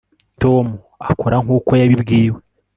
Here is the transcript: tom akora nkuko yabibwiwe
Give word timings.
tom 0.41 0.65
akora 1.11 1.35
nkuko 1.43 1.71
yabibwiwe 1.81 2.39